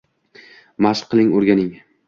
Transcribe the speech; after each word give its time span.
Mashq 0.87 1.11
qiling, 1.13 1.31
oʻrganing 1.41 1.73